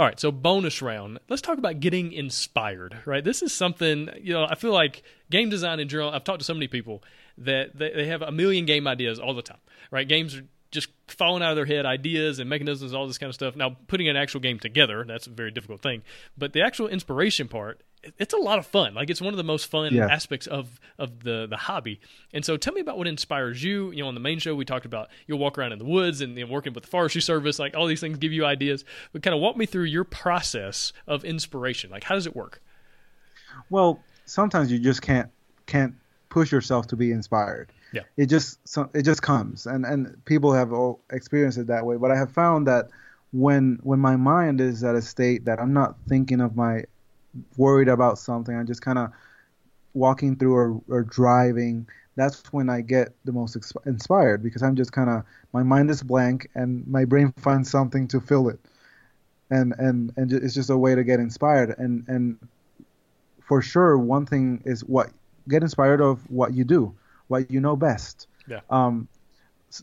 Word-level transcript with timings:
All 0.00 0.06
right, 0.06 0.18
so 0.18 0.32
bonus 0.32 0.80
round. 0.80 1.18
Let's 1.28 1.42
talk 1.42 1.58
about 1.58 1.78
getting 1.78 2.12
inspired, 2.12 2.96
right? 3.04 3.22
This 3.22 3.42
is 3.42 3.52
something, 3.52 4.08
you 4.18 4.32
know, 4.32 4.46
I 4.48 4.54
feel 4.54 4.72
like 4.72 5.02
game 5.30 5.50
design 5.50 5.78
in 5.78 5.90
general, 5.90 6.08
I've 6.08 6.24
talked 6.24 6.38
to 6.38 6.44
so 6.46 6.54
many 6.54 6.68
people 6.68 7.02
that 7.36 7.76
they, 7.76 7.92
they 7.92 8.06
have 8.06 8.22
a 8.22 8.32
million 8.32 8.64
game 8.64 8.86
ideas 8.86 9.18
all 9.18 9.34
the 9.34 9.42
time, 9.42 9.58
right? 9.90 10.08
Games 10.08 10.36
are 10.36 10.44
just 10.70 10.88
falling 11.06 11.42
out 11.42 11.50
of 11.50 11.56
their 11.56 11.66
head, 11.66 11.84
ideas 11.84 12.38
and 12.38 12.48
mechanisms, 12.48 12.94
all 12.94 13.06
this 13.06 13.18
kind 13.18 13.28
of 13.28 13.34
stuff. 13.34 13.56
Now, 13.56 13.76
putting 13.88 14.08
an 14.08 14.16
actual 14.16 14.40
game 14.40 14.58
together, 14.58 15.04
that's 15.06 15.26
a 15.26 15.30
very 15.30 15.50
difficult 15.50 15.82
thing. 15.82 16.02
But 16.38 16.54
the 16.54 16.62
actual 16.62 16.88
inspiration 16.88 17.46
part, 17.46 17.82
it's 18.18 18.34
a 18.34 18.38
lot 18.38 18.58
of 18.58 18.66
fun. 18.66 18.94
Like 18.94 19.10
it's 19.10 19.20
one 19.20 19.32
of 19.32 19.36
the 19.36 19.44
most 19.44 19.66
fun 19.66 19.94
yeah. 19.94 20.06
aspects 20.06 20.46
of 20.46 20.80
of 20.98 21.22
the 21.22 21.46
the 21.48 21.56
hobby. 21.56 22.00
And 22.32 22.44
so, 22.44 22.56
tell 22.56 22.72
me 22.72 22.80
about 22.80 22.98
what 22.98 23.06
inspires 23.06 23.62
you. 23.62 23.90
You 23.90 24.02
know, 24.02 24.08
on 24.08 24.14
the 24.14 24.20
main 24.20 24.38
show, 24.38 24.54
we 24.54 24.64
talked 24.64 24.86
about 24.86 25.08
you'll 25.26 25.38
walk 25.38 25.58
around 25.58 25.72
in 25.72 25.78
the 25.78 25.84
woods 25.84 26.20
and 26.20 26.36
you 26.36 26.46
know, 26.46 26.52
working 26.52 26.72
with 26.72 26.84
the 26.84 26.90
forestry 26.90 27.20
service. 27.20 27.58
Like 27.58 27.76
all 27.76 27.86
these 27.86 28.00
things 28.00 28.18
give 28.18 28.32
you 28.32 28.44
ideas. 28.44 28.84
But 29.12 29.22
kind 29.22 29.34
of 29.34 29.40
walk 29.40 29.56
me 29.56 29.66
through 29.66 29.84
your 29.84 30.04
process 30.04 30.92
of 31.06 31.24
inspiration. 31.24 31.90
Like 31.90 32.04
how 32.04 32.14
does 32.14 32.26
it 32.26 32.34
work? 32.34 32.62
Well, 33.68 34.02
sometimes 34.24 34.72
you 34.72 34.78
just 34.78 35.02
can't 35.02 35.30
can't 35.66 35.94
push 36.28 36.52
yourself 36.52 36.86
to 36.88 36.96
be 36.96 37.12
inspired. 37.12 37.70
Yeah. 37.92 38.02
It 38.16 38.26
just 38.26 38.58
it 38.94 39.02
just 39.02 39.22
comes, 39.22 39.66
and 39.66 39.84
and 39.84 40.24
people 40.24 40.52
have 40.52 40.72
all 40.72 41.00
experienced 41.10 41.58
it 41.58 41.66
that 41.66 41.84
way. 41.84 41.96
But 41.96 42.10
I 42.10 42.16
have 42.16 42.30
found 42.32 42.66
that 42.66 42.88
when 43.32 43.78
when 43.82 43.98
my 43.98 44.16
mind 44.16 44.60
is 44.60 44.82
at 44.84 44.94
a 44.94 45.02
state 45.02 45.44
that 45.44 45.60
I'm 45.60 45.72
not 45.72 45.96
thinking 46.08 46.40
of 46.40 46.56
my 46.56 46.84
worried 47.56 47.88
about 47.88 48.18
something, 48.18 48.56
I'm 48.56 48.66
just 48.66 48.82
kind 48.82 48.98
of 48.98 49.10
walking 49.94 50.36
through 50.36 50.54
or, 50.54 50.80
or 50.88 51.02
driving. 51.02 51.88
That's 52.16 52.52
when 52.52 52.68
I 52.68 52.80
get 52.80 53.14
the 53.24 53.32
most 53.32 53.56
inspired 53.86 54.42
because 54.42 54.62
I'm 54.62 54.76
just 54.76 54.92
kind 54.92 55.08
of 55.08 55.22
my 55.52 55.62
mind 55.62 55.90
is 55.90 56.02
blank 56.02 56.48
and 56.54 56.86
my 56.86 57.04
brain 57.04 57.32
finds 57.38 57.70
something 57.70 58.08
to 58.08 58.20
fill 58.20 58.48
it, 58.48 58.60
and 59.50 59.74
and 59.78 60.12
and 60.16 60.32
it's 60.32 60.54
just 60.54 60.70
a 60.70 60.76
way 60.76 60.94
to 60.94 61.04
get 61.04 61.20
inspired. 61.20 61.78
And 61.78 62.06
and 62.08 62.38
for 63.40 63.62
sure, 63.62 63.96
one 63.96 64.26
thing 64.26 64.62
is 64.64 64.84
what 64.84 65.10
get 65.48 65.62
inspired 65.62 66.00
of 66.00 66.28
what 66.30 66.52
you 66.52 66.64
do 66.64 66.94
what 67.30 67.50
you 67.50 67.60
know 67.60 67.76
best. 67.76 68.26
Yeah. 68.46 68.60
Um, 68.68 69.08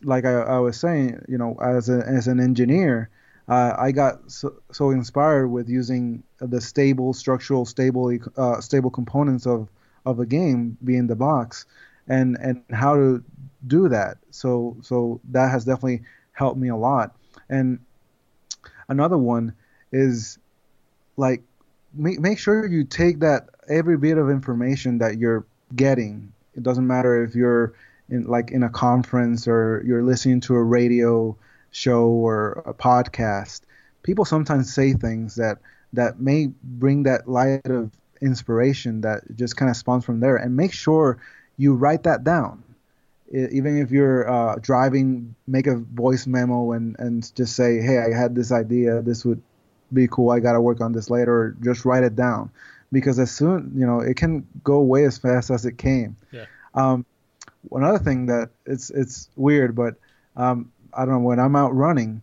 like 0.02 0.26
I, 0.26 0.34
I 0.34 0.58
was 0.58 0.78
saying, 0.78 1.24
you 1.28 1.38
know, 1.38 1.56
as 1.60 1.88
a, 1.88 2.04
as 2.06 2.28
an 2.28 2.38
engineer, 2.38 3.08
uh, 3.48 3.74
I 3.78 3.92
got 3.92 4.30
so, 4.30 4.54
so, 4.72 4.90
inspired 4.90 5.48
with 5.48 5.68
using 5.68 6.22
the 6.38 6.60
stable, 6.60 7.12
structural, 7.12 7.64
stable, 7.64 8.16
uh, 8.36 8.60
stable 8.60 8.90
components 8.90 9.46
of 9.46 9.68
of 10.04 10.20
a 10.20 10.26
game 10.26 10.76
being 10.84 11.06
the 11.06 11.16
box, 11.16 11.66
and 12.06 12.36
and 12.40 12.62
how 12.70 12.94
to 12.94 13.24
do 13.66 13.88
that. 13.88 14.18
So 14.30 14.76
so 14.82 15.20
that 15.30 15.50
has 15.50 15.64
definitely 15.64 16.02
helped 16.32 16.58
me 16.58 16.68
a 16.68 16.76
lot. 16.76 17.16
And 17.48 17.80
another 18.88 19.18
one 19.18 19.54
is 19.92 20.38
like 21.16 21.42
make 21.94 22.20
make 22.20 22.38
sure 22.38 22.66
you 22.66 22.84
take 22.84 23.20
that 23.20 23.48
every 23.68 23.96
bit 23.96 24.18
of 24.18 24.30
information 24.30 24.98
that 24.98 25.18
you're 25.18 25.46
getting 25.74 26.32
it 26.54 26.62
doesn't 26.62 26.86
matter 26.86 27.22
if 27.22 27.34
you're 27.34 27.74
in 28.10 28.24
like 28.24 28.50
in 28.50 28.62
a 28.62 28.68
conference 28.68 29.46
or 29.46 29.82
you're 29.86 30.02
listening 30.02 30.40
to 30.40 30.54
a 30.54 30.62
radio 30.62 31.36
show 31.78 32.06
or 32.06 32.62
a 32.66 32.74
podcast. 32.74 33.62
People 34.02 34.24
sometimes 34.24 34.72
say 34.72 34.92
things 34.92 35.36
that 35.36 35.58
that 35.92 36.20
may 36.20 36.48
bring 36.62 37.04
that 37.04 37.28
light 37.28 37.66
of 37.66 37.90
inspiration 38.20 39.00
that 39.02 39.22
just 39.36 39.56
kind 39.56 39.70
of 39.70 39.76
spawns 39.76 40.04
from 40.04 40.20
there. 40.20 40.36
And 40.36 40.56
make 40.56 40.72
sure 40.72 41.18
you 41.56 41.74
write 41.74 42.02
that 42.02 42.24
down. 42.24 42.62
even 43.30 43.78
if 43.78 43.90
you're 43.90 44.28
uh, 44.28 44.56
driving, 44.60 45.34
make 45.46 45.66
a 45.66 45.76
voice 45.76 46.26
memo 46.26 46.72
and, 46.72 46.96
and 46.98 47.34
just 47.34 47.54
say, 47.54 47.80
hey, 47.80 47.98
I 47.98 48.16
had 48.16 48.34
this 48.34 48.52
idea. 48.52 49.02
This 49.02 49.24
would 49.24 49.42
be 49.92 50.08
cool. 50.08 50.30
I 50.30 50.40
got 50.40 50.52
to 50.52 50.60
work 50.60 50.80
on 50.80 50.92
this 50.92 51.10
later. 51.10 51.56
Just 51.60 51.84
write 51.84 52.04
it 52.04 52.16
down 52.16 52.50
because 52.92 53.18
as 53.18 53.30
soon 53.30 53.72
you 53.74 53.86
know 53.86 54.00
it 54.00 54.16
can 54.16 54.46
go 54.64 54.74
away 54.74 55.04
as 55.04 55.18
fast 55.18 55.50
as 55.50 55.66
it 55.66 55.78
came. 55.78 56.16
Yeah. 56.32 56.46
Um, 56.74 57.04
another 57.72 57.98
thing 57.98 58.26
that 58.26 58.50
it's 58.66 58.90
it's 58.90 59.28
weird, 59.36 59.74
but 59.74 59.94
um, 60.36 60.72
I 60.94 61.04
don't 61.04 61.14
know 61.14 61.20
when 61.20 61.38
I'm 61.38 61.56
out 61.56 61.74
running, 61.74 62.22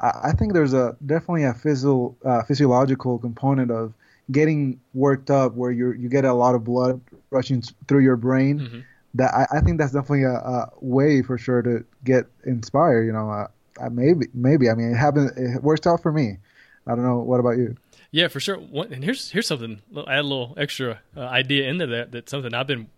I, 0.00 0.10
I 0.24 0.32
think 0.32 0.52
there's 0.52 0.72
a 0.72 0.96
definitely 1.04 1.44
a 1.44 1.54
physio, 1.54 2.14
uh, 2.24 2.42
physiological 2.42 3.18
component 3.18 3.70
of 3.70 3.92
getting 4.30 4.80
worked 4.94 5.30
up 5.30 5.54
where 5.54 5.70
you 5.70 5.92
you 5.92 6.08
get 6.08 6.24
a 6.24 6.32
lot 6.32 6.54
of 6.54 6.64
blood 6.64 7.00
rushing 7.30 7.62
through 7.88 8.00
your 8.00 8.16
brain. 8.16 8.60
Mm-hmm. 8.60 8.80
That 9.14 9.34
I, 9.34 9.58
I, 9.58 9.60
think 9.60 9.78
that's 9.78 9.92
definitely 9.92 10.22
a, 10.22 10.34
a, 10.34 10.70
way 10.80 11.22
for 11.22 11.36
sure 11.36 11.62
to 11.62 11.84
get 12.04 12.26
inspired. 12.44 13.06
You 13.06 13.12
know, 13.12 13.28
uh, 13.28 13.90
maybe 13.90 14.26
maybe 14.34 14.70
I 14.70 14.74
mean 14.74 14.92
it 14.92 14.96
happens. 14.96 15.32
It 15.36 15.62
worked 15.62 15.86
out 15.86 16.00
for 16.00 16.12
me. 16.12 16.38
I 16.86 16.94
don't 16.94 17.04
know. 17.04 17.18
What 17.18 17.40
about 17.40 17.58
you? 17.58 17.76
Yeah, 18.12 18.28
for 18.28 18.40
sure. 18.40 18.56
and 18.56 19.04
here's 19.04 19.30
here's 19.30 19.46
something. 19.46 19.82
Add 19.96 20.20
a 20.20 20.22
little 20.22 20.54
extra 20.56 21.00
uh, 21.16 21.20
idea 21.20 21.68
into 21.68 21.86
that. 21.88 22.12
That's 22.12 22.30
something 22.30 22.54
I've 22.54 22.66
been. 22.66 22.88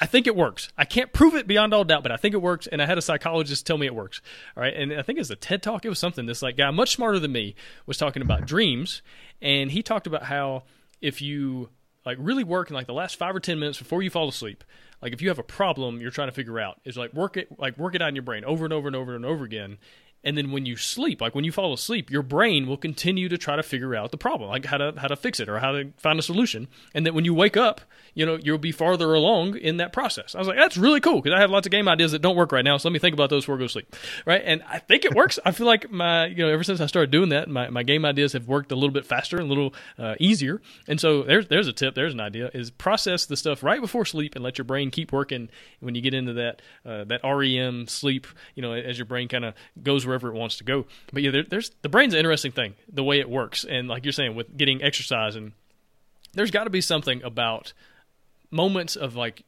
I 0.00 0.06
think 0.06 0.26
it 0.26 0.36
works. 0.36 0.68
I 0.78 0.84
can't 0.84 1.12
prove 1.12 1.34
it 1.34 1.46
beyond 1.46 1.74
all 1.74 1.84
doubt, 1.84 2.02
but 2.02 2.12
I 2.12 2.16
think 2.16 2.34
it 2.34 2.42
works. 2.42 2.66
And 2.66 2.80
I 2.80 2.86
had 2.86 2.98
a 2.98 3.02
psychologist 3.02 3.66
tell 3.66 3.78
me 3.78 3.86
it 3.86 3.94
works. 3.94 4.20
All 4.56 4.62
right, 4.62 4.74
and 4.74 4.92
I 4.92 5.02
think 5.02 5.18
it 5.18 5.20
was 5.20 5.30
a 5.30 5.36
TED 5.36 5.62
talk. 5.62 5.84
It 5.84 5.88
was 5.88 5.98
something. 5.98 6.26
This 6.26 6.42
like 6.42 6.56
guy, 6.56 6.70
much 6.70 6.92
smarter 6.92 7.18
than 7.18 7.32
me, 7.32 7.54
was 7.86 7.96
talking 7.96 8.22
about 8.22 8.46
dreams, 8.46 9.02
and 9.42 9.70
he 9.70 9.82
talked 9.82 10.06
about 10.06 10.24
how 10.24 10.64
if 11.00 11.20
you 11.20 11.70
like 12.06 12.18
really 12.20 12.44
work 12.44 12.70
in 12.70 12.74
like 12.74 12.86
the 12.86 12.92
last 12.94 13.16
five 13.16 13.34
or 13.34 13.40
ten 13.40 13.58
minutes 13.58 13.78
before 13.78 14.02
you 14.02 14.10
fall 14.10 14.28
asleep, 14.28 14.64
like 15.02 15.12
if 15.12 15.20
you 15.20 15.28
have 15.28 15.38
a 15.38 15.44
problem 15.44 16.00
you're 16.00 16.10
trying 16.10 16.28
to 16.28 16.32
figure 16.32 16.58
out, 16.58 16.80
is 16.84 16.96
like 16.96 17.12
work 17.12 17.36
it 17.36 17.58
like 17.58 17.76
work 17.76 17.94
it 17.94 18.02
out 18.02 18.08
in 18.08 18.16
your 18.16 18.22
brain 18.22 18.44
over 18.44 18.64
and 18.64 18.72
over 18.72 18.86
and 18.86 18.96
over 18.96 19.14
and 19.14 19.24
over 19.24 19.44
again, 19.44 19.78
and 20.24 20.36
then 20.36 20.50
when 20.50 20.66
you 20.66 20.76
sleep 20.76 21.20
like 21.20 21.34
when 21.34 21.44
you 21.44 21.52
fall 21.52 21.72
asleep 21.72 22.10
your 22.10 22.22
brain 22.22 22.66
will 22.66 22.76
continue 22.76 23.28
to 23.28 23.38
try 23.38 23.56
to 23.56 23.62
figure 23.62 23.94
out 23.94 24.10
the 24.10 24.16
problem 24.16 24.50
like 24.50 24.64
how 24.66 24.76
to 24.76 24.92
how 24.96 25.08
to 25.08 25.16
fix 25.16 25.40
it 25.40 25.48
or 25.48 25.58
how 25.58 25.72
to 25.72 25.90
find 25.96 26.18
a 26.18 26.22
solution. 26.22 26.68
And 26.94 27.06
then 27.06 27.14
when 27.14 27.24
you 27.24 27.34
wake 27.34 27.56
up 27.56 27.80
you 28.14 28.26
know 28.26 28.36
you'll 28.42 28.58
be 28.58 28.72
farther 28.72 29.14
along 29.14 29.56
in 29.56 29.76
that 29.78 29.92
process. 29.92 30.34
I 30.34 30.38
was 30.38 30.48
like 30.48 30.56
that's 30.56 30.76
really 30.76 31.00
cool 31.00 31.20
because 31.20 31.36
i 31.36 31.40
have 31.40 31.50
lots 31.50 31.66
of 31.66 31.70
game 31.70 31.88
ideas 31.88 32.12
that 32.12 32.22
don't 32.22 32.36
work 32.36 32.52
right 32.52 32.64
now 32.64 32.76
so 32.76 32.88
let 32.88 32.92
me 32.92 32.98
think 32.98 33.14
about 33.14 33.30
those 33.30 33.44
before 33.44 33.56
i 33.56 33.58
go 33.58 33.64
to 33.64 33.72
sleep 33.72 33.94
right? 34.26 34.42
And 34.44 34.62
i 34.68 34.78
think 34.78 35.04
it 35.04 35.14
works. 35.14 35.38
I 35.44 35.52
feel 35.52 35.66
like 35.66 35.90
my 35.90 36.26
you 36.26 36.44
know 36.44 36.48
ever 36.48 36.64
since 36.64 36.80
i 36.80 36.86
started 36.86 37.10
doing 37.10 37.30
that 37.30 37.48
my, 37.48 37.70
my 37.70 37.82
game 37.82 38.04
ideas 38.04 38.32
have 38.32 38.48
worked 38.48 38.72
a 38.72 38.74
little 38.74 38.90
bit 38.90 39.06
faster 39.06 39.36
and 39.36 39.46
a 39.46 39.48
little 39.48 39.74
uh, 39.98 40.14
easier. 40.18 40.60
And 40.86 41.00
so 41.00 41.22
there's 41.22 41.48
there's 41.48 41.68
a 41.68 41.72
tip 41.72 41.94
there's 41.94 42.14
an 42.14 42.20
idea 42.20 42.50
is 42.54 42.70
process 42.70 43.26
the 43.26 43.36
stuff 43.36 43.62
right 43.62 43.80
before 43.80 44.04
sleep 44.04 44.34
and 44.34 44.44
let 44.44 44.58
your 44.58 44.64
brain 44.64 44.90
keep 44.90 45.12
working 45.12 45.48
when 45.80 45.94
you 45.94 46.00
get 46.00 46.14
into 46.14 46.32
that 46.34 46.62
uh, 46.84 47.04
that 47.04 47.20
rem 47.24 47.86
sleep 47.86 48.26
you 48.54 48.62
know 48.62 48.72
as 48.72 48.98
your 48.98 49.04
brain 49.04 49.28
kind 49.28 49.44
of 49.44 49.54
goes 49.82 50.06
wherever 50.08 50.28
it 50.28 50.34
wants 50.34 50.56
to 50.58 50.64
go. 50.64 50.86
But 51.12 51.22
yeah, 51.22 51.30
there, 51.30 51.44
there's 51.44 51.70
the 51.82 51.88
brain's 51.88 52.14
an 52.14 52.18
interesting 52.18 52.52
thing, 52.52 52.74
the 52.92 53.04
way 53.04 53.20
it 53.20 53.30
works, 53.30 53.64
and 53.64 53.88
like 53.88 54.04
you're 54.04 54.12
saying 54.12 54.34
with 54.34 54.56
getting 54.56 54.82
exercise, 54.82 55.36
and 55.36 55.52
there's 56.34 56.50
got 56.50 56.64
to 56.64 56.70
be 56.70 56.80
something 56.80 57.22
about 57.22 57.72
moments 58.50 58.96
of 58.96 59.14
like 59.14 59.44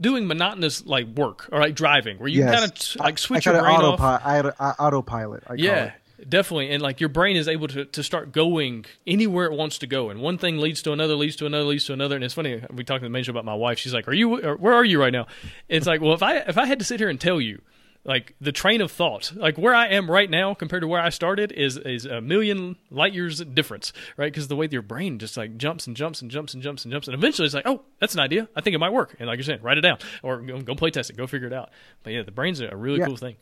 doing 0.00 0.26
monotonous 0.26 0.86
like 0.86 1.06
work 1.06 1.48
or 1.50 1.60
like 1.60 1.74
driving 1.74 2.18
where 2.18 2.28
you 2.28 2.40
yes. 2.40 2.54
kind 2.54 2.70
of 2.70 3.04
like 3.04 3.18
switch 3.18 3.46
I, 3.46 3.50
I 3.50 3.54
your 3.54 3.62
brain 3.62 3.80
autopi- 3.80 4.00
off. 4.00 4.54
I, 4.60 4.70
autopilot. 4.78 5.42
I 5.46 5.54
yeah, 5.54 5.92
definitely, 6.26 6.70
and 6.70 6.82
like 6.82 7.00
your 7.00 7.08
brain 7.08 7.36
is 7.36 7.48
able 7.48 7.68
to 7.68 7.84
to 7.84 8.02
start 8.02 8.32
going 8.32 8.84
anywhere 9.06 9.46
it 9.46 9.52
wants 9.52 9.78
to 9.78 9.86
go, 9.86 10.10
and 10.10 10.20
one 10.20 10.38
thing 10.38 10.58
leads 10.58 10.82
to 10.82 10.92
another, 10.92 11.14
leads 11.14 11.36
to 11.36 11.46
another, 11.46 11.64
leads 11.64 11.84
to 11.86 11.92
another. 11.92 12.14
And 12.14 12.24
it's 12.24 12.34
funny 12.34 12.62
we 12.72 12.84
talked 12.84 13.02
to 13.02 13.08
the 13.08 13.22
show 13.22 13.30
about 13.30 13.44
my 13.44 13.54
wife. 13.54 13.78
She's 13.78 13.94
like, 13.94 14.08
"Are 14.08 14.14
you? 14.14 14.36
Where 14.36 14.74
are 14.74 14.84
you 14.84 15.00
right 15.00 15.12
now?" 15.12 15.26
It's 15.68 15.86
like, 15.86 16.00
well, 16.00 16.14
if 16.14 16.22
I 16.22 16.36
if 16.38 16.58
I 16.58 16.66
had 16.66 16.78
to 16.78 16.84
sit 16.84 17.00
here 17.00 17.08
and 17.08 17.20
tell 17.20 17.40
you 17.40 17.60
like 18.08 18.34
the 18.40 18.50
train 18.52 18.80
of 18.80 18.90
thought. 18.90 19.32
Like 19.36 19.58
where 19.58 19.74
i 19.74 19.86
am 19.86 20.10
right 20.10 20.28
now 20.28 20.54
compared 20.54 20.80
to 20.80 20.88
where 20.88 21.00
i 21.00 21.10
started 21.10 21.52
is 21.52 21.76
is 21.76 22.06
a 22.06 22.20
million 22.20 22.76
light 22.90 23.12
years 23.12 23.40
difference 23.44 23.92
right? 24.16 24.32
Because 24.32 24.48
the 24.48 24.56
way 24.56 24.66
your 24.70 24.82
brain 24.82 25.18
just 25.18 25.36
like 25.36 25.56
jumps 25.56 25.86
and 25.86 25.94
jumps 25.94 26.22
and 26.22 26.30
jumps 26.30 26.54
and 26.54 26.62
jumps 26.62 26.84
and 26.84 26.92
jumps 26.92 27.06
and 27.06 27.14
eventually 27.14 27.46
it's 27.46 27.54
like 27.54 27.66
oh 27.66 27.82
that's 28.00 28.14
an 28.14 28.20
idea. 28.20 28.48
I 28.56 28.62
think 28.62 28.74
it 28.74 28.78
might 28.78 28.92
work. 28.92 29.14
And 29.20 29.28
like 29.28 29.36
you're 29.36 29.44
saying 29.44 29.62
write 29.62 29.78
it 29.78 29.82
down 29.82 29.98
or 30.22 30.40
go, 30.40 30.60
go 30.62 30.74
play 30.74 30.90
test 30.90 31.10
it. 31.10 31.16
Go 31.16 31.26
figure 31.26 31.46
it 31.46 31.52
out. 31.52 31.70
But 32.02 32.14
yeah 32.14 32.22
the 32.22 32.32
brain's 32.32 32.60
a 32.60 32.74
really 32.74 32.98
yeah. 32.98 33.06
cool 33.06 33.16
thing. 33.16 33.36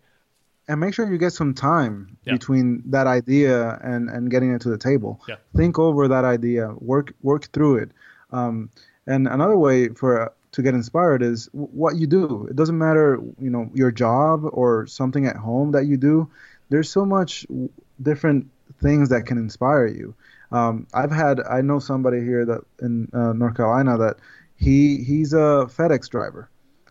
And 0.69 0.81
make 0.81 0.95
sure 0.95 1.09
you 1.09 1.17
get 1.17 1.33
some 1.33 1.55
time 1.55 2.19
yeah. 2.25 2.33
between 2.33 2.83
that 2.87 3.07
idea 3.07 3.79
and 3.83 4.11
and 4.11 4.31
getting 4.31 4.53
it 4.53 4.61
to 4.63 4.69
the 4.69 4.79
table. 4.79 5.21
Yeah. 5.29 5.37
think 5.55 5.79
over 5.79 6.09
that 6.09 6.25
idea. 6.25 6.75
Work 6.79 7.15
work 7.23 7.53
through 7.53 7.77
it. 7.77 7.91
Um, 8.33 8.71
and 9.07 9.29
another 9.29 9.57
way 9.57 9.91
for 9.91 10.33
to 10.57 10.63
get 10.63 10.75
inspired 10.75 11.23
is 11.23 11.51
what 11.53 11.97
you 11.97 12.07
do. 12.07 12.47
It 12.49 12.57
doesn't 12.57 12.79
matter, 12.79 13.21
you 13.39 13.51
know, 13.51 13.71
your 13.75 13.91
job 13.91 14.41
or 14.53 14.87
something 14.87 15.27
at 15.27 15.37
home 15.37 15.73
that 15.73 15.85
you 15.85 15.99
do. 15.99 16.31
There's 16.71 16.89
so 16.89 17.05
much 17.05 17.47
different 18.01 18.49
things 18.81 19.11
that 19.11 19.27
can 19.27 19.37
inspire 19.37 19.87
you. 19.87 20.15
Um, 20.51 20.87
I've 20.95 21.13
had, 21.13 21.41
I 21.41 21.61
know 21.61 21.79
somebody 21.79 22.21
here 22.21 22.47
that 22.47 22.63
in 22.81 23.11
uh, 23.13 23.35
North 23.35 23.55
Carolina 23.55 23.99
that 23.99 24.17
he 24.57 25.05
he's 25.05 25.35
a 25.35 25.69
FedEx 25.69 26.09
driver, 26.09 26.49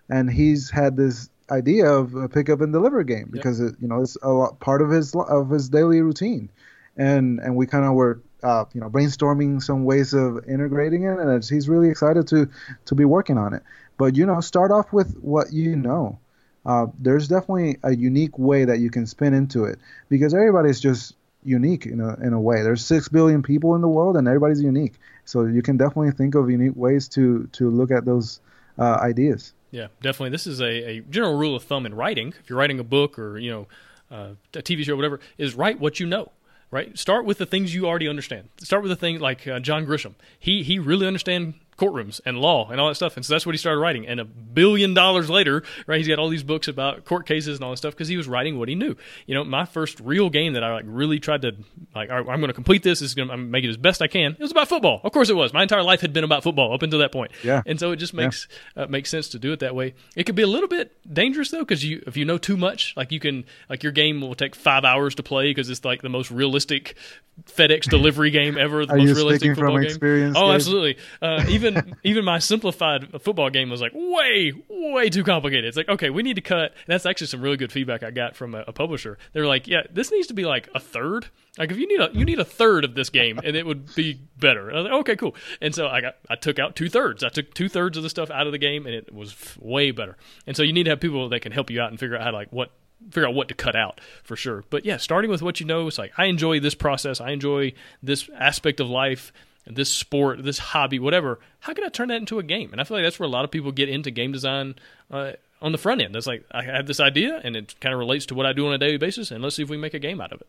and 0.09 0.31
he's 0.31 0.69
had 0.69 0.95
this 0.95 1.31
idea 1.49 1.91
of 1.91 2.13
a 2.13 2.29
pickup 2.29 2.61
and 2.61 2.71
deliver 2.71 3.03
game 3.03 3.29
because 3.31 3.59
yep. 3.59 3.69
it, 3.69 3.75
you 3.81 3.87
know 3.87 4.01
it's 4.01 4.17
a 4.21 4.29
lot 4.29 4.59
part 4.59 4.83
of 4.83 4.91
his 4.91 5.15
of 5.15 5.49
his 5.49 5.69
daily 5.69 6.01
routine, 6.01 6.51
and 6.95 7.39
and 7.39 7.55
we 7.55 7.65
kind 7.65 7.85
of 7.85 7.93
were 7.93 8.21
uh, 8.45 8.65
you 8.73 8.81
know, 8.81 8.89
brainstorming 8.89 9.61
some 9.61 9.85
ways 9.85 10.13
of 10.13 10.47
integrating 10.47 11.03
it, 11.03 11.17
and 11.17 11.43
he's 11.43 11.67
really 11.67 11.89
excited 11.89 12.27
to 12.27 12.47
to 12.85 12.95
be 12.95 13.03
working 13.03 13.39
on 13.39 13.55
it. 13.55 13.63
But 13.97 14.15
you 14.15 14.27
know, 14.27 14.39
start 14.39 14.71
off 14.71 14.93
with 14.93 15.17
what 15.17 15.51
you 15.51 15.75
know. 15.75 16.19
Uh, 16.63 16.87
there's 16.99 17.27
definitely 17.27 17.77
a 17.83 17.95
unique 17.95 18.37
way 18.37 18.65
that 18.65 18.79
you 18.79 18.91
can 18.91 19.07
spin 19.07 19.33
into 19.33 19.65
it 19.65 19.79
because 20.09 20.33
everybody's 20.33 20.79
just 20.79 21.15
unique 21.43 21.87
in 21.87 21.99
a 21.99 22.13
in 22.21 22.33
a 22.33 22.39
way. 22.39 22.61
There's 22.61 22.85
six 22.85 23.09
billion 23.09 23.41
people 23.41 23.73
in 23.73 23.81
the 23.81 23.87
world, 23.87 24.15
and 24.15 24.27
everybody's 24.27 24.61
unique. 24.61 24.93
So 25.25 25.45
you 25.45 25.63
can 25.63 25.77
definitely 25.77 26.11
think 26.11 26.35
of 26.35 26.47
unique 26.49 26.75
ways 26.75 27.07
to 27.09 27.49
to 27.53 27.71
look 27.71 27.89
at 27.89 28.05
those 28.05 28.41
uh, 28.77 28.97
ideas. 29.01 29.53
Yeah, 29.71 29.87
definitely. 30.03 30.29
This 30.29 30.45
is 30.45 30.61
a, 30.61 30.97
a 30.97 30.99
general 31.01 31.35
rule 31.35 31.55
of 31.55 31.63
thumb 31.63 31.87
in 31.87 31.95
writing. 31.95 32.33
If 32.39 32.49
you're 32.49 32.59
writing 32.59 32.79
a 32.79 32.83
book 32.83 33.17
or 33.17 33.39
you 33.39 33.49
know 33.49 33.67
uh, 34.11 34.29
a 34.53 34.61
TV 34.61 34.83
show, 34.83 34.93
or 34.93 34.97
whatever, 34.97 35.19
is 35.39 35.55
write 35.55 35.79
what 35.79 35.99
you 35.99 36.05
know 36.05 36.31
right? 36.71 36.97
Start 36.97 37.25
with 37.25 37.37
the 37.37 37.45
things 37.45 37.73
you 37.73 37.85
already 37.85 38.07
understand. 38.07 38.49
Start 38.57 38.83
with 38.83 38.89
the 38.89 38.95
thing 38.95 39.19
like 39.19 39.47
uh, 39.47 39.59
John 39.59 39.85
Grisham. 39.85 40.15
He 40.39 40.63
he 40.63 40.79
really 40.79 41.07
understand 41.07 41.55
courtrooms 41.77 42.21
and 42.25 42.39
law 42.39 42.69
and 42.69 42.79
all 42.79 42.87
that 42.87 42.95
stuff. 42.95 43.17
And 43.17 43.25
so 43.25 43.33
that's 43.33 43.45
what 43.45 43.53
he 43.53 43.57
started 43.57 43.79
writing. 43.79 44.07
And 44.07 44.19
a 44.19 44.25
billion 44.25 44.93
dollars 44.93 45.29
later, 45.29 45.63
right, 45.87 45.97
he's 45.97 46.07
got 46.07 46.19
all 46.19 46.29
these 46.29 46.43
books 46.43 46.67
about 46.67 47.05
court 47.05 47.25
cases 47.25 47.57
and 47.57 47.63
all 47.63 47.71
this 47.71 47.79
stuff 47.79 47.93
because 47.93 48.07
he 48.07 48.17
was 48.17 48.27
writing 48.27 48.57
what 48.57 48.69
he 48.69 48.75
knew. 48.75 48.95
You 49.25 49.35
know, 49.35 49.43
my 49.43 49.65
first 49.65 49.99
real 49.99 50.29
game 50.29 50.53
that 50.53 50.63
I 50.63 50.73
like 50.73 50.85
really 50.87 51.19
tried 51.19 51.41
to 51.41 51.53
like, 51.93 52.09
I'm 52.09 52.25
going 52.25 52.47
to 52.47 52.53
complete 52.53 52.83
this. 52.83 52.99
This 52.99 53.09
is 53.09 53.15
going 53.15 53.29
to 53.29 53.37
make 53.37 53.63
it 53.63 53.69
as 53.69 53.77
best 53.77 54.01
I 54.01 54.07
can. 54.07 54.33
It 54.33 54.39
was 54.39 54.51
about 54.51 54.69
football. 54.69 55.01
Of 55.03 55.11
course 55.11 55.29
it 55.29 55.35
was. 55.35 55.53
My 55.53 55.63
entire 55.63 55.83
life 55.83 56.01
had 56.01 56.13
been 56.13 56.23
about 56.23 56.43
football 56.43 56.73
up 56.73 56.81
until 56.81 56.99
that 56.99 57.11
point. 57.11 57.31
Yeah. 57.43 57.61
And 57.65 57.79
so 57.79 57.91
it 57.91 57.97
just 57.97 58.13
makes 58.13 58.47
yeah. 58.75 58.83
uh, 58.83 58.87
makes 58.87 59.09
sense 59.09 59.29
to 59.29 59.39
do 59.39 59.51
it 59.51 59.59
that 59.59 59.75
way. 59.75 59.95
It 60.15 60.25
could 60.25 60.35
be 60.35 60.43
a 60.43 60.47
little 60.47 60.69
bit 60.69 60.95
dangerous 61.11 61.51
though 61.51 61.59
because 61.59 61.83
you 61.83 62.03
if 62.07 62.15
you 62.15 62.25
know 62.25 62.37
too 62.37 62.57
much, 62.57 62.93
like 62.95 63.11
you 63.11 63.19
can 63.19 63.45
like 63.69 63.83
your 63.83 63.91
game 63.91 64.21
will 64.21 64.35
take 64.35 64.55
five 64.55 64.85
hours 64.85 65.15
to 65.15 65.23
play 65.23 65.49
because 65.49 65.69
it's 65.69 65.83
like 65.83 66.01
the 66.01 66.09
most 66.09 66.31
realistic 66.31 66.95
FedEx 67.43 67.83
delivery 67.89 68.31
game 68.31 68.57
ever. 68.57 68.85
The 68.85 68.93
Are 68.93 68.97
most 68.97 69.07
you 69.09 69.15
realistic 69.15 69.55
football 69.55 69.73
from 69.73 69.81
game. 69.81 69.89
experience? 69.89 70.37
Oh, 70.37 70.47
Gabe? 70.47 70.55
absolutely. 70.55 70.97
Uh, 71.21 71.45
even 71.49 71.64
even 72.03 72.25
my 72.25 72.39
simplified 72.39 73.21
football 73.21 73.49
game 73.49 73.69
was 73.69 73.81
like 73.81 73.91
way 73.93 74.53
way 74.69 75.09
too 75.09 75.23
complicated. 75.23 75.65
It's 75.65 75.77
like 75.77 75.89
okay, 75.89 76.09
we 76.09 76.23
need 76.23 76.35
to 76.35 76.41
cut. 76.41 76.73
That's 76.87 77.05
actually 77.05 77.27
some 77.27 77.41
really 77.41 77.57
good 77.57 77.71
feedback 77.71 78.03
I 78.03 78.11
got 78.11 78.35
from 78.35 78.55
a, 78.55 78.63
a 78.67 78.73
publisher. 78.73 79.17
They 79.33 79.39
were 79.39 79.47
like, 79.47 79.67
yeah, 79.67 79.83
this 79.91 80.11
needs 80.11 80.27
to 80.27 80.33
be 80.33 80.45
like 80.45 80.69
a 80.73 80.79
third. 80.79 81.27
Like 81.57 81.71
if 81.71 81.77
you 81.77 81.87
need 81.87 82.01
a 82.01 82.09
you 82.13 82.25
need 82.25 82.39
a 82.39 82.45
third 82.45 82.83
of 82.83 82.95
this 82.95 83.09
game, 83.09 83.39
and 83.43 83.55
it 83.55 83.65
would 83.65 83.93
be 83.95 84.19
better. 84.37 84.69
And 84.69 84.77
I 84.77 84.81
was 84.81 84.89
like, 84.91 84.99
okay, 85.01 85.15
cool. 85.15 85.35
And 85.61 85.73
so 85.73 85.87
I 85.87 86.01
got 86.01 86.15
I 86.29 86.35
took 86.35 86.59
out 86.59 86.75
two 86.75 86.89
thirds. 86.89 87.23
I 87.23 87.29
took 87.29 87.53
two 87.53 87.69
thirds 87.69 87.97
of 87.97 88.03
the 88.03 88.09
stuff 88.09 88.29
out 88.29 88.45
of 88.45 88.51
the 88.51 88.57
game, 88.57 88.85
and 88.85 88.95
it 88.95 89.13
was 89.13 89.35
way 89.59 89.91
better. 89.91 90.17
And 90.45 90.55
so 90.55 90.63
you 90.63 90.73
need 90.73 90.83
to 90.83 90.89
have 90.91 90.99
people 90.99 91.29
that 91.29 91.41
can 91.41 91.51
help 91.51 91.69
you 91.69 91.81
out 91.81 91.89
and 91.89 91.99
figure 91.99 92.17
out 92.17 92.23
how 92.23 92.31
to 92.31 92.37
like 92.37 92.51
what 92.51 92.71
figure 93.09 93.27
out 93.27 93.33
what 93.35 93.47
to 93.49 93.53
cut 93.53 93.75
out 93.75 94.01
for 94.23 94.35
sure. 94.35 94.63
But 94.69 94.85
yeah, 94.85 94.97
starting 94.97 95.31
with 95.31 95.41
what 95.41 95.59
you 95.59 95.65
know, 95.65 95.87
it's 95.87 95.97
like 95.97 96.11
I 96.17 96.25
enjoy 96.25 96.59
this 96.59 96.75
process. 96.75 97.21
I 97.21 97.31
enjoy 97.31 97.73
this 98.01 98.29
aspect 98.37 98.79
of 98.79 98.89
life, 98.89 99.31
this 99.67 99.89
sport, 99.89 100.43
this 100.43 100.59
hobby, 100.59 100.99
whatever. 100.99 101.39
How 101.59 101.73
can 101.73 101.83
I 101.83 101.89
turn 101.89 102.09
that 102.09 102.17
into 102.17 102.39
a 102.39 102.43
game? 102.43 102.71
And 102.71 102.79
I 102.79 102.83
feel 102.83 102.97
like 102.97 103.05
that's 103.05 103.19
where 103.19 103.27
a 103.27 103.31
lot 103.31 103.45
of 103.45 103.51
people 103.51 103.71
get 103.71 103.89
into 103.89 104.11
game 104.11 104.31
design 104.31 104.75
uh, 105.09 105.33
on 105.61 105.71
the 105.71 105.77
front 105.77 106.01
end. 106.01 106.13
That's 106.13 106.27
like 106.27 106.45
I 106.51 106.61
have 106.63 106.85
this 106.87 106.99
idea, 106.99 107.41
and 107.43 107.55
it 107.55 107.79
kind 107.79 107.93
of 107.93 107.99
relates 107.99 108.25
to 108.27 108.35
what 108.35 108.45
I 108.45 108.53
do 108.53 108.67
on 108.67 108.73
a 108.73 108.77
daily 108.77 108.97
basis, 108.97 109.31
and 109.31 109.43
let's 109.43 109.55
see 109.55 109.63
if 109.63 109.69
we 109.69 109.77
make 109.77 109.93
a 109.93 109.99
game 109.99 110.21
out 110.21 110.31
of 110.31 110.41
it. 110.41 110.47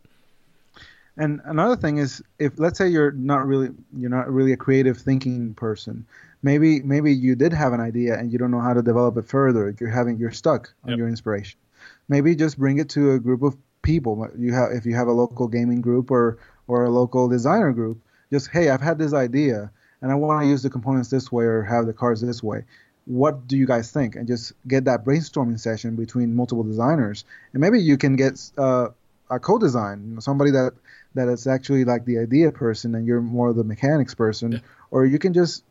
And 1.19 1.41
another 1.47 1.77
thing 1.77 1.97
is, 1.97 2.23
if 2.39 2.59
let's 2.59 2.77
say 2.77 2.89
you're 2.89 3.13
not 3.13 3.47
really 3.47 3.71
you're 3.97 4.11
not 4.11 4.31
really 4.31 4.53
a 4.53 4.57
creative 4.57 4.99
thinking 4.99 5.55
person, 5.55 6.05
maybe 6.43 6.83
maybe 6.83 7.13
you 7.13 7.35
did 7.35 7.55
have 7.55 7.73
an 7.73 7.81
idea 7.81 8.19
and 8.19 8.31
you 8.31 8.39
don't 8.39 8.51
know 8.51 8.61
how 8.61 8.75
to 8.75 8.83
develop 8.83 9.17
it 9.17 9.27
further. 9.27 9.75
You're 9.81 9.89
having 9.89 10.19
you're 10.19 10.31
stuck 10.31 10.75
on 10.85 10.91
Yep. 10.91 10.99
your 10.99 11.09
inspiration. 11.09 11.59
Maybe 12.09 12.37
just 12.37 12.59
bring 12.59 12.79
it 12.79 12.91
to 12.91 13.13
a 13.13 13.19
group 13.19 13.43
of 13.43 13.57
people. 13.81 14.29
You 14.37 14.53
have 14.53 14.73
if 14.73 14.85
you 14.85 14.95
have 14.95 15.09
a 15.09 15.13
local 15.13 15.49
gaming 15.49 15.81
group 15.81 16.11
or 16.11 16.37
or 16.69 16.85
a 16.85 16.91
local 16.91 17.29
designer 17.29 17.73
group. 17.73 17.99
Just 18.33 18.51
hey, 18.51 18.71
I've 18.71 18.81
had 18.81 18.99
this 18.99 19.13
idea 19.15 19.71
and 20.03 20.11
I 20.13 20.15
want 20.15 20.43
to 20.43 20.49
use 20.49 20.63
the 20.63 20.71
components 20.71 21.11
this 21.11 21.31
way 21.33 21.45
or 21.45 21.63
have 21.63 21.87
the 21.87 21.93
cars 21.93 22.21
this 22.21 22.43
way. 22.43 22.65
What 23.07 23.47
do 23.47 23.57
you 23.57 23.67
guys 23.67 23.91
think? 23.93 24.17
And 24.17 24.27
just 24.27 24.53
get 24.67 24.85
that 24.87 25.05
brainstorming 25.05 25.61
session 25.61 25.95
between 25.97 26.35
multiple 26.35 26.65
designers, 26.65 27.25
and 27.53 27.61
maybe 27.61 27.81
you 27.81 27.97
can 27.97 28.17
get 28.17 28.41
uh, 28.59 28.89
a 29.31 29.39
co-design, 29.39 30.05
you 30.09 30.15
know, 30.15 30.21
somebody 30.21 30.51
that 30.51 30.73
that 31.15 31.29
is 31.29 31.47
actually 31.47 31.85
like 31.85 32.05
the 32.05 32.19
idea 32.19 32.51
person 32.51 32.95
and 32.95 33.07
you're 33.07 33.21
more 33.23 33.53
the 33.53 33.65
mechanics 33.65 34.15
person, 34.15 34.53
Yeah. 34.53 34.59
or 34.91 35.07
you 35.07 35.19
can 35.21 35.33
just 35.33 35.63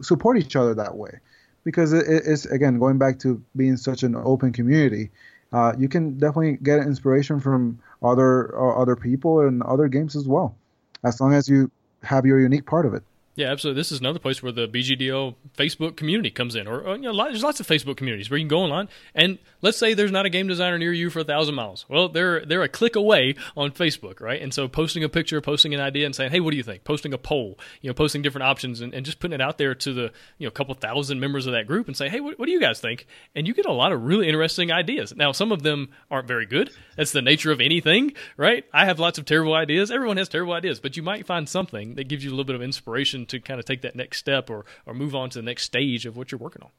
support 0.00 0.38
each 0.38 0.56
other 0.56 0.74
that 0.74 0.96
way, 0.96 1.20
because 1.62 1.92
it, 1.92 2.08
it- 2.08 2.22
it's 2.26 2.46
again 2.46 2.78
going 2.78 2.96
back 2.98 3.18
to 3.20 3.42
being 3.54 3.76
such 3.76 4.02
an 4.02 4.16
open 4.16 4.52
community. 4.52 5.10
Uh, 5.52 5.74
you 5.78 5.88
can 5.88 6.18
definitely 6.18 6.58
get 6.62 6.80
inspiration 6.80 7.38
from 7.38 7.78
other 8.02 8.58
uh, 8.58 8.80
other 8.82 8.96
people 8.96 9.40
and 9.40 9.62
other 9.62 9.88
games 9.88 10.16
as 10.16 10.26
well, 10.26 10.56
as 11.04 11.20
long 11.20 11.34
as 11.34 11.48
you 11.50 11.70
have 12.02 12.26
your 12.26 12.40
unique 12.40 12.66
part 12.66 12.86
of 12.86 12.94
it. 12.94 13.02
Yeah, 13.38 13.52
absolutely. 13.52 13.78
This 13.78 13.92
is 13.92 14.00
another 14.00 14.18
place 14.18 14.42
where 14.42 14.50
the 14.50 14.66
BGDL 14.66 15.36
Facebook 15.56 15.96
community 15.96 16.28
comes 16.28 16.56
in, 16.56 16.66
or, 16.66 16.80
or, 16.80 16.96
you 16.96 17.02
know, 17.02 17.12
lot- 17.12 17.28
there's 17.28 17.44
lots 17.44 17.60
of 17.60 17.68
Facebook 17.68 17.96
communities 17.96 18.28
where 18.28 18.36
you 18.36 18.42
can 18.42 18.48
go 18.48 18.58
online 18.62 18.88
and 19.14 19.38
let's 19.62 19.78
say 19.78 19.94
there's 19.94 20.10
not 20.10 20.26
a 20.26 20.28
game 20.28 20.48
designer 20.48 20.76
near 20.76 20.92
you 20.92 21.08
for 21.08 21.20
a 21.20 21.24
thousand 21.24 21.54
miles. 21.54 21.86
Well, 21.88 22.08
they're 22.08 22.44
they're 22.44 22.64
a 22.64 22.68
click 22.68 22.96
away 22.96 23.36
on 23.56 23.70
Facebook, 23.70 24.20
right? 24.20 24.42
And 24.42 24.52
so 24.52 24.66
posting 24.66 25.04
a 25.04 25.08
picture, 25.08 25.40
posting 25.40 25.72
an 25.72 25.78
idea, 25.78 26.04
and 26.04 26.16
saying, 26.16 26.32
hey, 26.32 26.40
what 26.40 26.50
do 26.50 26.56
you 26.56 26.64
think? 26.64 26.82
Posting 26.82 27.14
a 27.14 27.18
poll, 27.18 27.60
you 27.80 27.88
know, 27.88 27.94
posting 27.94 28.22
different 28.22 28.42
options, 28.42 28.80
and, 28.80 28.92
and 28.92 29.06
just 29.06 29.20
putting 29.20 29.36
it 29.36 29.40
out 29.40 29.56
there 29.56 29.72
to 29.72 29.92
the 29.92 30.12
you 30.38 30.46
know 30.46 30.50
couple 30.50 30.74
thousand 30.74 31.20
members 31.20 31.46
of 31.46 31.52
that 31.52 31.68
group 31.68 31.86
and 31.86 31.96
say, 31.96 32.08
hey, 32.08 32.18
what, 32.18 32.40
what 32.40 32.46
do 32.46 32.52
you 32.52 32.60
guys 32.60 32.80
think? 32.80 33.06
And 33.36 33.46
you 33.46 33.54
get 33.54 33.66
a 33.66 33.72
lot 33.72 33.92
of 33.92 34.02
really 34.02 34.26
interesting 34.26 34.72
ideas. 34.72 35.14
Now, 35.14 35.30
some 35.30 35.52
of 35.52 35.62
them 35.62 35.90
aren't 36.10 36.26
very 36.26 36.46
good. 36.46 36.70
That's 36.96 37.12
the 37.12 37.22
nature 37.22 37.52
of 37.52 37.60
anything, 37.60 38.14
right? 38.36 38.64
I 38.74 38.84
have 38.86 38.98
lots 38.98 39.16
of 39.16 39.26
terrible 39.26 39.54
ideas. 39.54 39.92
Everyone 39.92 40.16
has 40.16 40.28
terrible 40.28 40.54
ideas, 40.54 40.80
but 40.80 40.96
you 40.96 41.04
might 41.04 41.24
find 41.24 41.48
something 41.48 41.94
that 41.94 42.08
gives 42.08 42.24
you 42.24 42.30
a 42.30 42.32
little 42.32 42.44
bit 42.44 42.56
of 42.56 42.62
inspiration 42.62 43.26
to 43.28 43.40
kind 43.40 43.58
of 43.60 43.66
take 43.66 43.82
that 43.82 43.94
next 43.96 44.18
step 44.18 44.50
or 44.50 44.64
or 44.86 44.94
move 44.94 45.14
on 45.14 45.30
to 45.30 45.38
the 45.38 45.42
next 45.44 45.64
stage 45.64 46.06
of 46.06 46.16
what 46.16 46.30
you're 46.32 46.38
working 46.38 46.62
on. 46.62 46.70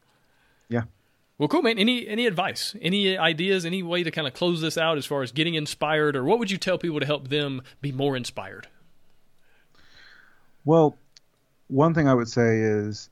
Yeah. 0.69 0.83
Well, 1.37 1.47
cool, 1.47 1.61
man. 1.61 1.79
Any 1.79 2.07
any 2.07 2.25
advice, 2.27 2.75
any 2.81 3.17
ideas, 3.17 3.65
any 3.65 3.81
way 3.81 4.03
to 4.03 4.11
kind 4.11 4.27
of 4.27 4.33
close 4.33 4.59
this 4.61 4.77
out 4.77 4.97
as 4.97 5.05
far 5.05 5.23
as 5.23 5.31
getting 5.31 5.55
inspired, 5.55 6.15
or 6.15 6.23
what 6.25 6.37
would 6.39 6.51
you 6.51 6.57
tell 6.57 6.77
people 6.77 6.99
to 6.99 7.05
help 7.05 7.29
them 7.29 7.61
be 7.81 7.91
more 7.93 8.17
inspired? 8.17 8.67
Well, 10.65 10.97
one 11.67 11.93
thing 11.93 12.07
I 12.07 12.13
would 12.13 12.27
say 12.27 12.57
is 12.59 13.09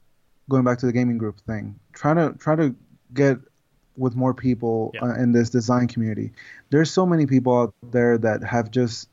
going 0.49 0.63
back 0.63 0.79
to 0.79 0.85
the 0.85 0.91
gaming 0.91 1.17
group 1.17 1.39
thing. 1.41 1.79
Try 1.93 2.13
to 2.13 2.35
try 2.37 2.55
to 2.55 2.75
get 3.13 3.37
with 3.95 4.15
more 4.15 4.33
people 4.33 4.91
Yeah. 4.93 5.05
uh, 5.05 5.15
in 5.15 5.31
this 5.31 5.49
design 5.49 5.87
community. 5.87 6.31
There's 6.69 6.91
so 6.91 7.05
many 7.05 7.25
people 7.25 7.57
out 7.57 7.73
there 7.91 8.17
that 8.19 8.43
have 8.43 8.69
just 8.69 9.09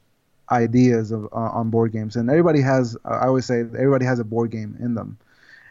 ideas 0.50 1.10
of 1.10 1.24
uh, 1.32 1.36
on 1.36 1.70
board 1.70 1.92
games, 1.92 2.16
and 2.16 2.30
everybody 2.30 2.60
has. 2.60 2.96
I 3.04 3.26
always 3.26 3.46
say 3.46 3.60
everybody 3.60 4.04
has 4.04 4.18
a 4.18 4.24
board 4.24 4.50
game 4.50 4.76
in 4.80 4.94
them, 4.94 5.18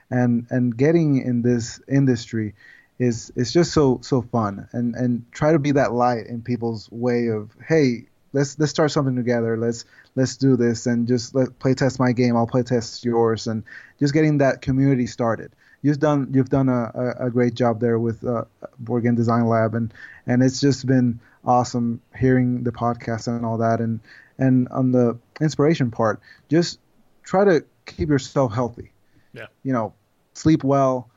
and 0.09 0.47
and 0.49 0.75
getting 0.75 1.17
in 1.21 1.41
this 1.41 1.79
industry 1.87 2.53
is 2.99 3.31
is 3.35 3.51
just 3.51 3.73
so 3.73 3.99
so 4.01 4.21
fun, 4.21 4.67
and 4.71 4.95
and 4.95 5.25
try 5.31 5.51
to 5.51 5.59
be 5.59 5.71
that 5.71 5.93
light 5.93 6.27
in 6.27 6.41
people's 6.41 6.89
way 6.91 7.27
of 7.27 7.51
hey. 7.67 8.07
Let's 8.35 8.57
let's 8.57 8.71
start 8.71 8.89
something 8.89 9.15
together. 9.15 9.57
Let's 9.57 9.85
let's 10.15 10.37
do 10.37 10.55
this 10.57 10.87
and 10.87 11.07
just 11.07 11.35
let 11.35 11.59
play 11.59 11.75
test 11.75 11.99
my 11.99 12.13
game. 12.13 12.35
I'll 12.35 12.47
play 12.47 12.63
test 12.63 13.05
yours, 13.05 13.45
and 13.45 13.63
just 13.99 14.11
getting 14.11 14.39
that 14.39 14.63
community 14.63 15.05
started. 15.05 15.51
You've 15.83 15.99
done 15.99 16.29
you've 16.33 16.49
done 16.49 16.67
a, 16.67 16.91
a, 16.95 17.27
a 17.27 17.29
great 17.29 17.53
job 17.53 17.79
there 17.79 17.99
with 17.99 18.25
uh, 18.25 18.45
Board 18.79 19.03
Game 19.03 19.13
Design 19.13 19.45
Lab, 19.47 19.75
and 19.75 19.93
and 20.25 20.41
it's 20.41 20.59
just 20.59 20.87
been 20.87 21.19
awesome 21.45 22.01
hearing 22.17 22.63
the 22.63 22.71
podcast 22.71 23.27
and 23.27 23.45
all 23.45 23.59
that. 23.59 23.79
And 23.79 23.99
and 24.37 24.67
on 24.69 24.91
the 24.91 25.17
inspiration 25.41 25.91
part, 25.91 26.21
just 26.49 26.79
try 27.23 27.43
to 27.45 27.63
keep 27.85 28.09
yourself 28.09 28.53
healthy. 28.53 28.91
Yeah. 29.33 29.47
You 29.63 29.73
know, 29.73 29.93
sleep 30.33 30.63
well, 30.63 31.09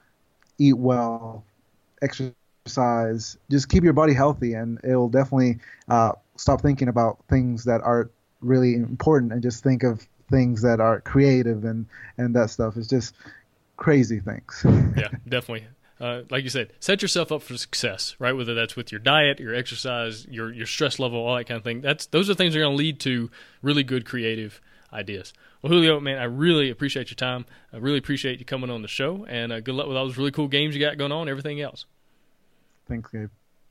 eat 0.58 0.76
well, 0.76 1.44
exercise. 2.02 3.36
Just 3.50 3.68
keep 3.68 3.84
your 3.84 3.92
body 3.92 4.14
healthy, 4.14 4.54
and 4.54 4.78
it'll 4.84 5.08
definitely 5.08 5.58
uh, 5.88 6.12
stop 6.36 6.60
thinking 6.60 6.88
about 6.88 7.18
things 7.28 7.64
that 7.64 7.80
are 7.82 8.10
really 8.40 8.74
important 8.74 9.32
and 9.32 9.42
just 9.42 9.62
think 9.62 9.82
of 9.82 10.06
things 10.30 10.62
that 10.62 10.80
are 10.80 11.00
creative 11.00 11.64
and 11.64 11.86
and 12.18 12.34
that 12.34 12.50
stuff. 12.50 12.76
It's 12.76 12.88
just 12.88 13.14
crazy 13.76 14.20
things. 14.20 14.62
yeah, 14.96 15.08
definitely. 15.28 15.66
Uh, 15.98 16.22
like 16.30 16.44
you 16.44 16.50
said, 16.50 16.72
set 16.78 17.00
yourself 17.00 17.32
up 17.32 17.42
for 17.42 17.56
success, 17.56 18.16
right? 18.18 18.32
Whether 18.32 18.54
that's 18.54 18.76
with 18.76 18.92
your 18.92 18.98
diet, 18.98 19.40
your 19.40 19.54
exercise, 19.54 20.26
your 20.26 20.52
your 20.52 20.66
stress 20.66 20.98
level, 20.98 21.18
all 21.18 21.36
that 21.36 21.44
kind 21.44 21.56
of 21.56 21.64
thing. 21.64 21.80
That's 21.80 22.06
those 22.06 22.28
are 22.28 22.34
things 22.34 22.52
that 22.52 22.60
are 22.60 22.64
going 22.64 22.76
to 22.76 22.78
lead 22.78 23.00
to 23.00 23.30
really 23.62 23.82
good 23.82 24.04
creative 24.04 24.60
ideas. 24.92 25.32
Well, 25.62 25.72
Julio, 25.72 25.98
man, 26.00 26.18
I 26.18 26.24
really 26.24 26.70
appreciate 26.70 27.10
your 27.10 27.16
time. 27.16 27.46
I 27.72 27.78
really 27.78 27.98
appreciate 27.98 28.38
you 28.38 28.44
coming 28.44 28.70
on 28.70 28.82
the 28.82 28.88
show, 28.88 29.24
and 29.28 29.52
uh, 29.52 29.60
good 29.60 29.74
luck 29.74 29.88
with 29.88 29.96
all 29.96 30.06
those 30.06 30.18
really 30.18 30.32
cool 30.32 30.48
games 30.48 30.74
you 30.74 30.80
got 30.80 30.98
going 30.98 31.12
on, 31.12 31.28
everything 31.28 31.60
else. 31.60 31.86
Thanks, 32.86 33.10
Gabe. 33.10 33.30